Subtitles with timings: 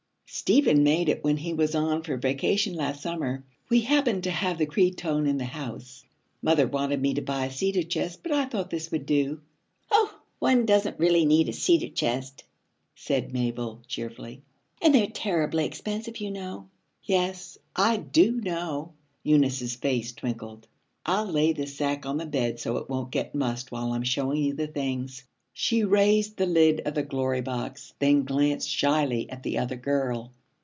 [0.33, 3.43] 'Stephen made it when he was on for his vacation last summer.
[3.67, 6.05] We happened to have the cretonne in the house.
[6.41, 9.41] Mother wanted me to buy a cedar chest but I thought this would do.'
[9.91, 12.45] 'Oh, one doesn't really need a cedar chest,'
[12.95, 14.41] said Mabel cheerfully,
[14.81, 16.69] 'and they're terribly expensive, you know.'
[17.03, 18.93] 'Yes, I do know.'
[19.23, 20.65] Eunice's face twinkled.
[21.05, 24.41] 'I'll lay this sack on the bed so it won't get mussed while I'm showing
[24.41, 29.43] you the things.' She raised the lid of the Glory Box, then glanced shyly at
[29.43, 30.31] the other girl.